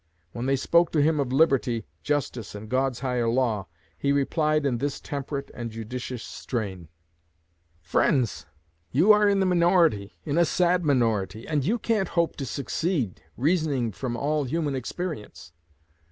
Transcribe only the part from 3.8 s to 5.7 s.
he replied in this temperate and